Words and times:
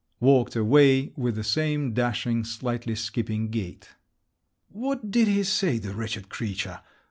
—walked 0.19 0.55
away 0.55 1.13
with 1.15 1.35
the 1.35 1.43
same 1.43 1.93
dashing, 1.93 2.43
slightly 2.43 2.95
skipping 2.95 3.49
gait. 3.51 3.89
"What 4.67 5.11
did 5.11 5.27
he 5.27 5.43
say, 5.43 5.77
the 5.77 5.93
wretched 5.93 6.27
creature?" 6.27 6.79